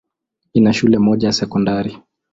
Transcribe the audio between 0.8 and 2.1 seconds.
moja ya sekondari.